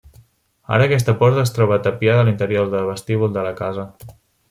Ara 0.77 0.87
aquesta 0.89 1.15
porta 1.19 1.43
es 1.49 1.53
troba 1.59 1.79
tapiada 1.89 2.25
a 2.25 2.27
l'interior 2.31 2.75
del 2.75 2.91
vestíbul 2.91 3.39
de 3.41 3.49
la 3.51 3.57
casa. 3.65 3.91